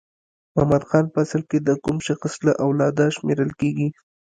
[0.55, 3.87] محمد خان په اصل کې د کوم شخص له اولاده شمیرل کیږي؟